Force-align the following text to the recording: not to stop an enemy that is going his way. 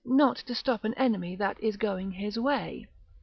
not 0.03 0.35
to 0.35 0.55
stop 0.55 0.83
an 0.83 0.95
enemy 0.95 1.35
that 1.35 1.59
is 1.61 1.77
going 1.77 2.09
his 2.13 2.35
way. 2.39 2.87